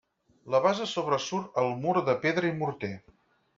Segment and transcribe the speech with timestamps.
[0.55, 2.93] La base sobresurt al mur de pedra i morter.